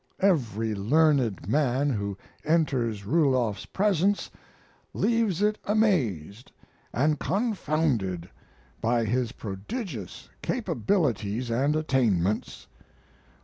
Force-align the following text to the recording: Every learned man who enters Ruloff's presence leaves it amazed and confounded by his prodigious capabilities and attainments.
Every 0.19 0.73
learned 0.73 1.47
man 1.47 1.91
who 1.91 2.17
enters 2.43 3.05
Ruloff's 3.05 3.67
presence 3.67 4.31
leaves 4.95 5.43
it 5.43 5.59
amazed 5.65 6.51
and 6.91 7.19
confounded 7.19 8.27
by 8.81 9.05
his 9.05 9.31
prodigious 9.33 10.27
capabilities 10.41 11.51
and 11.51 11.75
attainments. 11.75 12.65